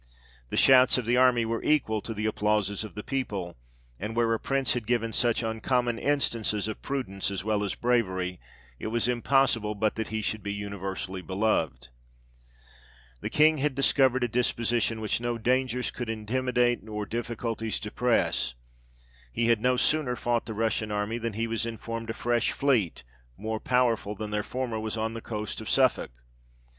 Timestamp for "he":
10.07-10.23, 19.31-19.49, 21.33-21.45